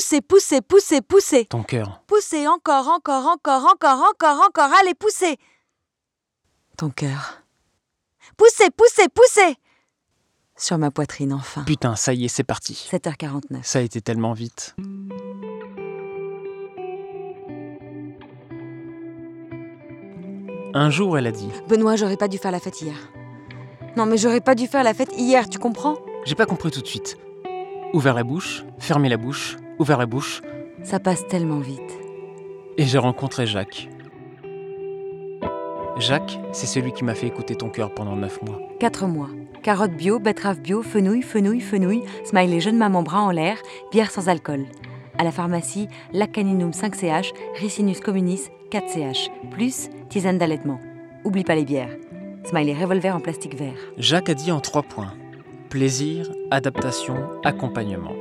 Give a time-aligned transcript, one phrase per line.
[0.00, 1.44] Poussez, poussez, poussez, poussez.
[1.44, 2.02] Ton cœur.
[2.06, 4.70] Poussez encore, encore, encore, encore, encore, encore.
[4.80, 5.36] Allez, poussez.
[6.78, 7.42] Ton cœur.
[8.38, 9.56] Poussez, poussez, poussez.
[10.56, 11.64] Sur ma poitrine, enfin.
[11.64, 12.88] Putain, ça y est, c'est parti.
[12.90, 13.62] 7h49.
[13.62, 14.74] Ça a été tellement vite.
[20.72, 22.96] Un jour, elle a dit Benoît, j'aurais pas dû faire la fête hier.
[23.98, 25.98] Non, mais j'aurais pas dû faire la fête hier, tu comprends?
[26.24, 27.18] J'ai pas compris tout de suite.
[27.92, 30.42] Ouvert la bouche, fermé la bouche, ouvert la bouche,
[30.84, 31.98] Ça passe tellement vite.
[32.78, 33.88] et j'ai rencontré Jacques.
[35.98, 38.60] Jacques, c'est celui qui m'a fait écouter ton cœur pendant neuf mois.
[38.78, 39.28] 4 mois.
[39.62, 43.58] Carottes bio, betterave bio, fenouil, fenouil, fenouil, smiley jeune maman bras en l'air,
[43.92, 44.64] bière sans alcool.
[45.18, 50.80] À la pharmacie, Lacaninum 5CH, Ricinus communis 4CH, plus tisane d'allaitement.
[51.24, 51.94] Oublie pas les bières.
[52.44, 53.76] Smiley revolver en plastique vert.
[53.98, 55.12] Jacques a dit en trois points.
[55.68, 58.14] Plaisir, adaptation, accompagnement.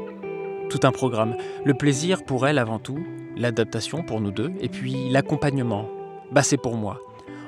[0.70, 1.36] Tout un programme.
[1.66, 3.00] Le plaisir pour elle avant tout,
[3.36, 5.90] l'adaptation pour nous deux, et puis l'accompagnement.
[6.32, 7.00] Bah c'est pour moi.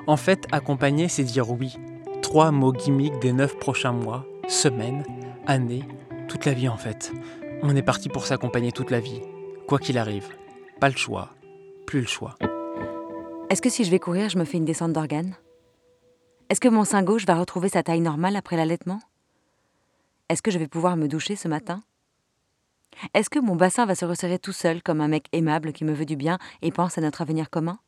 [0.06, 1.76] En fait, accompagner, c'est dire oui.
[2.20, 5.04] Trois mots gimmicks des neuf prochains mois, semaines,
[5.46, 5.84] années,
[6.28, 7.12] toute la vie en fait.
[7.62, 9.20] On est parti pour s'accompagner toute la vie.
[9.68, 10.28] Quoi qu'il arrive.
[10.80, 11.30] Pas le choix.
[11.86, 12.36] Plus le choix.
[13.50, 15.34] Est-ce que si je vais courir, je me fais une descente d'organes?
[16.48, 19.00] Est-ce que mon sein gauche va retrouver sa taille normale après l'allaitement?
[20.28, 21.82] Est-ce que je vais pouvoir me doucher ce matin?
[23.14, 25.92] Est-ce que mon bassin va se resserrer tout seul comme un mec aimable qui me
[25.92, 27.78] veut du bien et pense à notre avenir commun?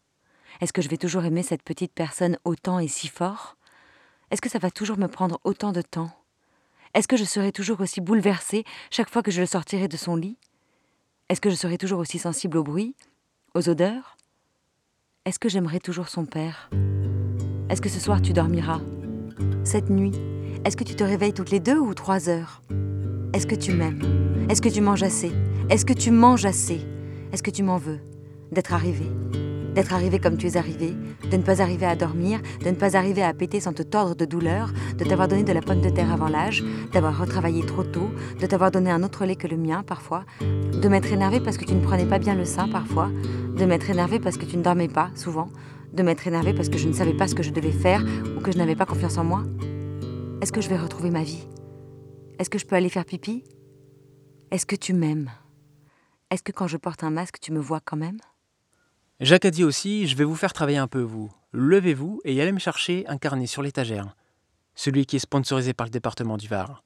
[0.60, 3.56] Est-ce que je vais toujours aimer cette petite personne autant et si fort?
[4.30, 6.10] Est-ce que ça va toujours me prendre autant de temps?
[6.94, 10.16] Est-ce que je serai toujours aussi bouleversée chaque fois que je le sortirai de son
[10.16, 10.38] lit?
[11.28, 12.94] Est-ce que je serai toujours aussi sensible au bruit,
[13.54, 14.16] aux odeurs?
[15.24, 16.70] Est-ce que j'aimerai toujours son père?
[17.68, 18.80] Est-ce que ce soir tu dormiras?
[19.64, 20.12] Cette nuit,
[20.64, 22.62] est-ce que tu te réveilles toutes les deux ou trois heures?
[23.34, 23.98] Est-ce que tu m'aimes?
[24.48, 25.32] Est-ce que tu manges assez?
[25.68, 26.80] Est-ce que tu manges assez?
[27.32, 27.98] Est-ce que tu m'en veux
[28.52, 29.06] D'être arrivé
[29.74, 30.94] D'être arrivé comme tu es arrivé
[31.32, 34.14] De ne pas arriver à dormir De ne pas arriver à péter sans te tordre
[34.14, 37.82] de douleur De t'avoir donné de la pomme de terre avant l'âge D'avoir retravaillé trop
[37.82, 38.08] tôt
[38.40, 41.64] De t'avoir donné un autre lait que le mien parfois De m'être énervé parce que
[41.64, 43.10] tu ne prenais pas bien le sein parfois
[43.58, 45.48] de m'être énervé parce que tu ne dormais pas, souvent,
[45.92, 48.04] de m'être énervé parce que je ne savais pas ce que je devais faire
[48.36, 49.44] ou que je n'avais pas confiance en moi?
[50.40, 51.46] Est-ce que je vais retrouver ma vie?
[52.38, 53.44] Est-ce que je peux aller faire pipi?
[54.50, 55.30] Est-ce que tu m'aimes?
[56.30, 58.18] Est-ce que quand je porte un masque, tu me vois quand même?
[59.20, 61.30] Jacques a dit aussi Je vais vous faire travailler un peu, vous.
[61.52, 64.16] Levez-vous et allez me chercher un carnet sur l'étagère.
[64.74, 66.82] Celui qui est sponsorisé par le département du Var.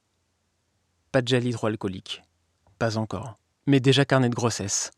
[1.13, 2.23] Pas de gel hydroalcoolique.
[2.79, 3.39] Pas encore.
[3.67, 4.91] Mais déjà carnet de grossesse.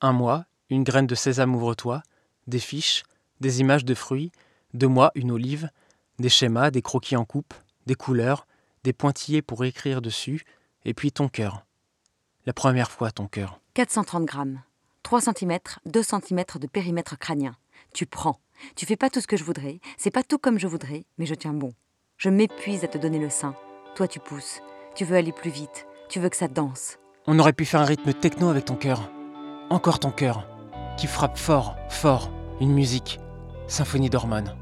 [0.00, 2.02] Un mois, une graine de sésame ouvre-toi,
[2.48, 3.04] des fiches,
[3.40, 4.32] des images de fruits,
[4.74, 5.70] deux mois, une olive,
[6.18, 7.54] des schémas, des croquis en coupe,
[7.86, 8.46] des couleurs,
[8.84, 10.44] des pointillés pour écrire dessus,
[10.84, 11.64] et puis ton cœur.
[12.46, 13.60] La première fois, ton cœur.
[13.74, 14.62] 430 grammes.
[15.02, 17.56] 3 cm, 2 cm de périmètre crânien.
[17.92, 18.40] Tu prends.
[18.76, 19.80] Tu fais pas tout ce que je voudrais.
[19.96, 21.72] C'est pas tout comme je voudrais, mais je tiens bon.
[22.16, 23.54] Je m'épuise à te donner le sein.
[23.94, 24.60] Toi, tu pousses.
[24.94, 25.86] Tu veux aller plus vite.
[26.08, 26.98] Tu veux que ça danse.
[27.26, 29.10] On aurait pu faire un rythme techno avec ton cœur.
[29.70, 30.46] Encore ton cœur.
[30.96, 32.30] Qui frappe fort, fort.
[32.60, 33.18] Une musique.
[33.66, 34.54] Symphonie d'hormones.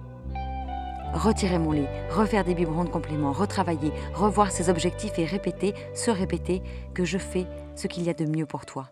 [1.15, 6.10] Retirer mon lit, refaire des biberons de complément, retravailler, revoir ses objectifs et répéter, se
[6.10, 6.62] répéter
[6.94, 8.91] que je fais ce qu'il y a de mieux pour toi.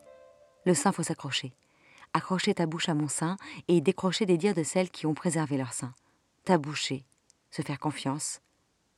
[0.67, 1.53] Le sein faut s'accrocher.
[2.15, 3.37] Accrocher ta bouche à mon sein
[3.69, 5.95] et décrocher des dires de celles qui ont préservé leur sein.
[6.45, 7.05] T'aboucher,
[7.53, 8.41] se faire confiance,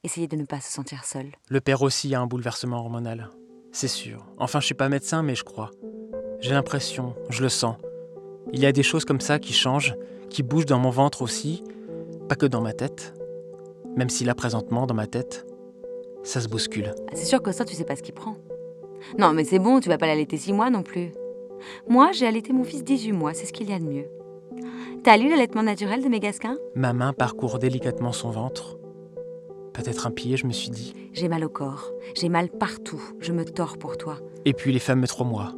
[0.03, 1.27] essayer de ne pas se sentir seul.
[1.49, 3.31] Le père aussi a un bouleversement hormonal.
[3.71, 4.25] C'est sûr.
[4.39, 5.71] Enfin, je suis pas médecin, mais je crois.
[6.41, 7.77] J'ai l'impression, je le sens.
[8.53, 9.95] Il y a des choses comme ça qui changent,
[10.31, 11.63] qui bougent dans mon ventre aussi,
[12.31, 13.13] pas que dans ma tête.
[13.97, 15.45] Même si là, présentement, dans ma tête,
[16.23, 16.95] ça se bouscule.
[16.97, 18.37] Ah, C'est sûr que ça, tu sais pas ce qu'il prend.
[19.19, 21.11] Non, mais c'est bon, tu vas pas l'allaiter six mois non plus.
[21.89, 24.07] Moi, j'ai allaité mon fils 18 mois, c'est ce qu'il y a de mieux.
[25.03, 26.57] T'as lu l'allaitement naturel de Mégasquin?
[26.77, 28.79] Ma main parcourt délicatement son ventre.
[29.73, 30.95] Peut-être un pied, je me suis dit.
[31.13, 34.19] J'ai mal au corps, j'ai mal partout, je me tords pour toi.
[34.45, 35.53] Et puis les fameux trois mois.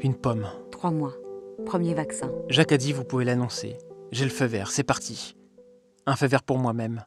[0.00, 0.48] Une pomme.
[0.70, 1.14] Trois mois,
[1.64, 2.30] premier vaccin.
[2.50, 3.78] Jacques a dit, vous pouvez l'annoncer.
[4.12, 5.34] J'ai le feu vert, c'est parti.
[6.06, 7.04] Un feu vert pour moi-même.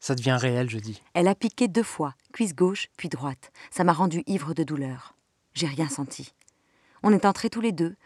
[0.00, 1.02] Ça devient réel, je dis.
[1.14, 3.52] Elle a piqué deux fois, cuisse gauche puis droite.
[3.70, 5.14] Ça m'a rendu ivre de douleur.
[5.54, 6.34] J'ai rien senti.
[7.02, 7.96] On est entrés tous les deux,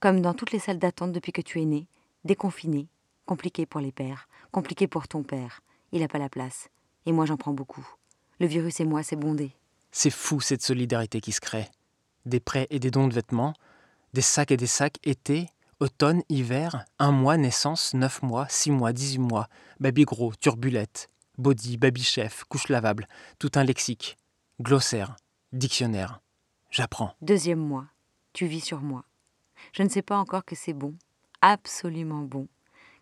[0.00, 1.88] comme dans toutes les salles d'attente depuis que tu es né,
[2.24, 2.88] déconfinés,
[3.26, 5.60] compliqué pour les pères, compliqué pour ton père.
[5.92, 6.68] Il n'a pas la place.
[7.06, 7.86] Et moi, j'en prends beaucoup.
[8.40, 9.52] Le virus et moi, c'est bondé.
[9.90, 11.68] C'est fou cette solidarité qui se crée.
[12.26, 13.54] Des prêts et des dons de vêtements,
[14.12, 15.48] des sacs et des sacs, été,
[15.80, 19.48] automne, hiver, un mois, naissance, neuf mois, six mois, dix-huit mois,
[19.80, 23.06] baby gros, turbulette, body, baby chef, couche lavable,
[23.38, 24.18] tout un lexique,
[24.60, 25.16] glossaire,
[25.52, 26.20] dictionnaire.
[26.70, 27.14] J'apprends.
[27.22, 27.86] Deuxième mois.
[28.32, 29.04] Tu vis sur moi.
[29.72, 30.94] Je ne sais pas encore que c'est bon,
[31.40, 32.48] absolument bon,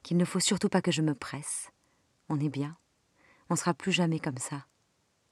[0.02, 1.70] qu'il ne faut surtout pas que je me presse.
[2.28, 2.76] On est bien.
[3.50, 4.64] On sera plus jamais comme ça.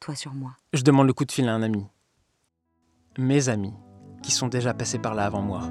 [0.00, 0.56] Toi sur moi.
[0.72, 1.86] Je demande le coup de fil à un ami.
[3.16, 3.74] Mes amis,
[4.22, 5.62] qui sont déjà passés par là avant moi,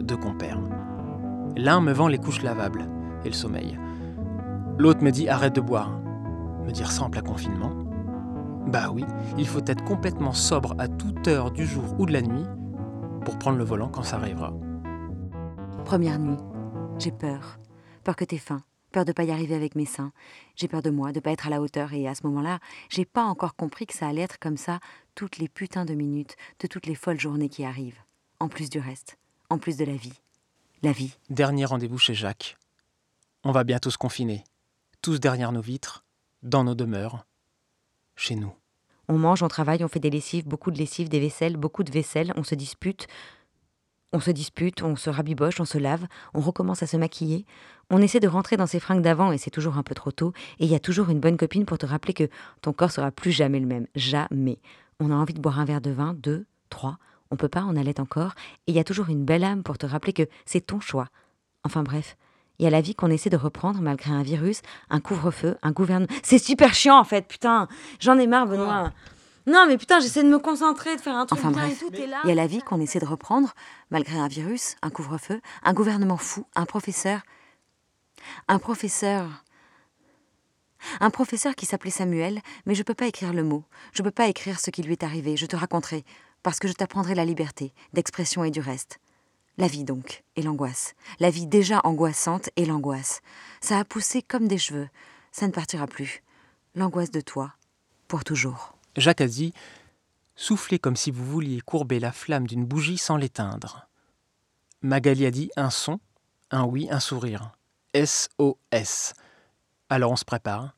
[0.00, 0.60] deux compères.
[1.58, 2.86] L'un me vend les couches lavables
[3.24, 3.76] et le sommeil.
[4.78, 5.90] L'autre me dit arrête de boire.
[6.64, 7.72] Me dire ça en plein confinement
[8.68, 9.04] Bah oui,
[9.36, 12.44] il faut être complètement sobre à toute heure du jour ou de la nuit
[13.24, 14.54] pour prendre le volant quand ça arrivera.
[15.84, 16.36] Première nuit.
[17.00, 17.58] J'ai peur.
[18.04, 18.62] Peur que t'aies faim.
[18.92, 20.12] Peur de pas y arriver avec mes seins.
[20.54, 21.92] J'ai peur de moi, de pas être à la hauteur.
[21.92, 24.78] Et à ce moment-là, j'ai pas encore compris que ça allait être comme ça
[25.16, 28.00] toutes les putains de minutes, de toutes les folles journées qui arrivent.
[28.38, 29.18] En plus du reste.
[29.50, 30.20] En plus de la vie.
[30.84, 31.16] La vie.
[31.28, 32.56] Dernier rendez-vous chez Jacques.
[33.42, 34.44] On va bientôt se confiner.
[35.02, 36.04] Tous derrière nos vitres,
[36.44, 37.26] dans nos demeures,
[38.14, 38.52] chez nous.
[39.08, 41.90] On mange, on travaille, on fait des lessives, beaucoup de lessives, des vaisselles, beaucoup de
[41.90, 43.08] vaisselle, on se dispute.
[44.12, 47.44] On se dispute, on se rabiboche, on se lave, on recommence à se maquiller.
[47.90, 50.32] On essaie de rentrer dans ses fringues d'avant et c'est toujours un peu trop tôt.
[50.60, 52.28] Et il y a toujours une bonne copine pour te rappeler que
[52.62, 53.88] ton corps sera plus jamais le même.
[53.96, 54.60] Jamais.
[55.00, 56.98] On a envie de boire un verre de vin, deux, trois.
[57.30, 58.32] On peut pas, on allait encore.
[58.66, 61.08] Et il y a toujours une belle âme pour te rappeler que c'est ton choix.
[61.64, 62.16] Enfin bref.
[62.58, 65.70] Il y a la vie qu'on essaie de reprendre malgré un virus, un couvre-feu, un
[65.70, 66.12] gouvernement.
[66.24, 67.68] C'est super chiant en fait, putain.
[68.00, 68.92] J'en ai marre, Benoît.
[69.46, 71.84] Non, mais putain, j'essaie de me concentrer, de faire un truc Enfin bien bref, et
[71.86, 71.90] tout.
[71.90, 72.20] t'es là.
[72.24, 73.54] il y a la vie qu'on essaie de reprendre,
[73.90, 77.22] malgré un virus, un couvre-feu, un gouvernement fou, un professeur.
[78.46, 79.26] Un professeur.
[81.00, 83.64] Un professeur qui s'appelait Samuel, mais je peux pas écrire le mot.
[83.92, 85.36] Je peux pas écrire ce qui lui est arrivé.
[85.36, 86.04] Je te raconterai,
[86.48, 89.00] parce que je t'apprendrai la liberté, d'expression et du reste.
[89.58, 90.94] La vie donc, et l'angoisse.
[91.20, 93.20] La vie déjà angoissante et l'angoisse.
[93.60, 94.88] Ça a poussé comme des cheveux.
[95.30, 96.22] Ça ne partira plus.
[96.74, 97.52] L'angoisse de toi,
[98.06, 98.72] pour toujours.
[98.96, 99.52] Jacques a dit
[100.36, 103.86] Soufflez comme si vous vouliez courber la flamme d'une bougie sans l'éteindre.
[104.80, 106.00] Magali a dit un son,
[106.50, 107.58] un oui, un sourire.
[107.94, 109.12] SOS.
[109.90, 110.74] Alors on se prépare.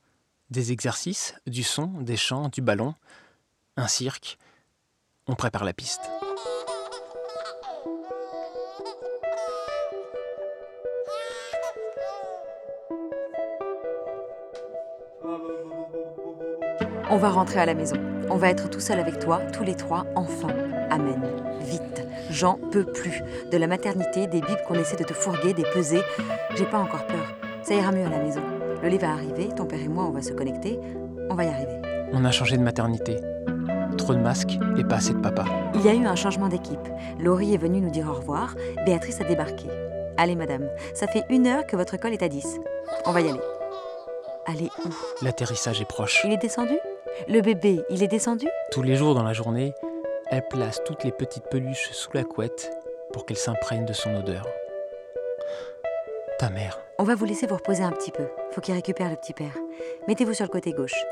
[0.51, 2.97] Des exercices, du son, des chants, du ballon,
[3.77, 4.37] un cirque.
[5.33, 6.11] On prépare la piste.
[17.09, 17.95] On va rentrer à la maison.
[18.29, 20.49] On va être tout seul avec toi, tous les trois, enfin.
[20.91, 21.23] Amen.
[21.61, 22.05] Vite.
[22.31, 23.23] J'en peux plus.
[23.53, 26.03] De la maternité, des bibles qu'on essaie de te fourguer, des pesées.
[26.57, 27.37] J'ai pas encore peur.
[27.63, 28.43] Ça ira mieux à la maison.
[28.83, 30.81] Le lait va arriver, ton père et moi, on va se connecter.
[31.31, 31.81] On va y arriver.
[32.13, 33.21] On a changé de maternité.
[34.01, 35.45] Trop de masques et pas assez de papa.
[35.75, 36.89] Il y a eu un changement d'équipe.
[37.19, 38.55] Laurie est venue nous dire au revoir.
[38.87, 39.67] Béatrice a débarqué.
[40.17, 42.61] Allez, madame, ça fait une heure que votre col est à 10.
[43.05, 43.41] On va y aller.
[44.47, 44.89] Aller où?
[45.23, 46.23] L'atterrissage est proche.
[46.25, 46.79] Il est descendu?
[47.29, 48.49] Le bébé, il est descendu?
[48.73, 49.75] Tous les jours dans la journée,
[50.31, 52.73] elle place toutes les petites peluches sous la couette
[53.13, 54.49] pour qu'elles s'imprègnent de son odeur.
[56.39, 56.81] Ta mère.
[56.99, 58.25] On va vous laisser vous reposer un petit peu.
[58.53, 59.53] Faut qu'il récupère le petit père.
[60.09, 61.05] Mettez-vous sur le côté gauche.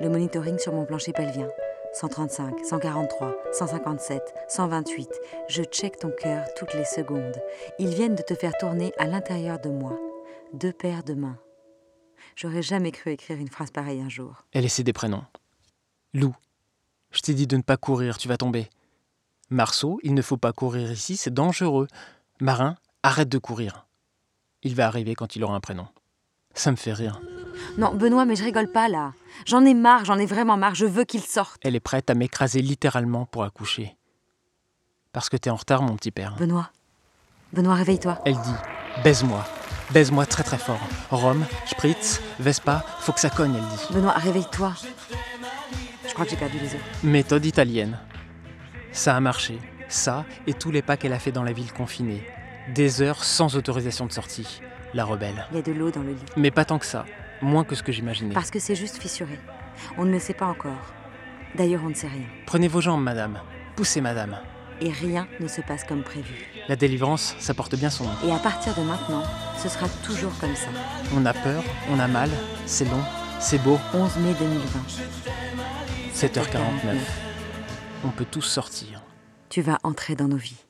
[0.00, 1.48] Le monitoring sur mon plancher pelvien.
[1.94, 5.08] 135, 143, 157, 128.
[5.48, 7.36] Je check ton cœur toutes les secondes.
[7.78, 9.98] Ils viennent de te faire tourner à l'intérieur de moi.
[10.54, 11.38] Deux paires de mains.
[12.34, 14.46] J'aurais jamais cru écrire une phrase pareille un jour.
[14.52, 15.24] Elle essaie des prénoms.
[16.14, 16.34] Lou.
[17.10, 18.70] Je t'ai dit de ne pas courir, tu vas tomber.
[19.50, 21.88] Marceau, il ne faut pas courir ici, c'est dangereux.
[22.40, 23.86] Marin, arrête de courir.
[24.62, 25.86] Il va arriver quand il aura un prénom.
[26.54, 27.20] Ça me fait rire.
[27.78, 29.12] Non, Benoît, mais je rigole pas là.
[29.46, 31.60] J'en ai marre, j'en ai vraiment marre, je veux qu'il sorte.
[31.62, 33.96] Elle est prête à m'écraser littéralement pour accoucher.
[35.12, 36.36] Parce que t'es en retard, mon petit père.
[36.38, 36.70] Benoît.
[37.52, 38.18] Benoît, réveille-toi.
[38.24, 39.44] Elle dit Baise-moi.
[39.90, 40.80] Baise-moi très très fort.
[41.10, 43.94] Rome, Spritz, Vespa, faut que ça cogne, elle dit.
[43.94, 44.72] Benoît, réveille-toi.
[46.08, 46.80] Je crois que j'ai perdu les os.
[47.02, 47.98] Méthode italienne.
[48.92, 49.58] Ça a marché.
[49.88, 52.26] Ça et tous les pas qu'elle a fait dans la ville confinée.
[52.74, 54.60] Des heures sans autorisation de sortie.
[54.94, 55.46] La rebelle.
[55.50, 56.24] Il y a de l'eau dans le lit.
[56.36, 57.04] Mais pas tant que ça.
[57.42, 58.34] Moins que ce que j'imaginais.
[58.34, 59.38] Parce que c'est juste fissuré.
[59.98, 60.94] On ne le sait pas encore.
[61.56, 62.26] D'ailleurs, on ne sait rien.
[62.46, 63.40] Prenez vos jambes, madame.
[63.76, 64.38] Poussez, madame.
[64.80, 66.34] Et rien ne se passe comme prévu.
[66.68, 68.10] La délivrance, ça porte bien son nom.
[68.24, 69.22] Et à partir de maintenant,
[69.58, 70.68] ce sera toujours comme ça.
[71.14, 72.30] On a peur, on a mal,
[72.66, 73.02] c'est long,
[73.38, 73.78] c'est beau.
[73.92, 74.80] 11 mai 2020.
[76.14, 76.96] 7h49.
[78.04, 79.02] On peut tous sortir.
[79.48, 80.64] Tu vas entrer dans nos vies.